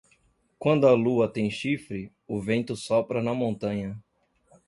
Quando 0.57 0.87
a 0.87 0.93
lua 0.93 1.27
tem 1.31 1.47
chifre, 1.51 2.11
o 2.27 2.41
vento 2.41 2.75
sopra 2.75 3.21
na 3.21 3.35
montanha. 3.35 4.01